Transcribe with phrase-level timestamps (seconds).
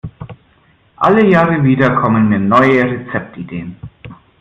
[0.95, 3.77] Alle Jahre wieder kommen mir neue Rezeptideen.